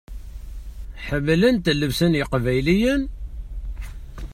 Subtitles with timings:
[1.07, 3.01] Ḥemmlent llebsa n yeqbayliyen?